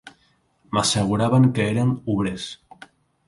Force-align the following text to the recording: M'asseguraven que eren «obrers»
M'asseguraven 0.77 1.45
que 1.59 1.67
eren 1.73 1.93
«obrers» 2.15 2.47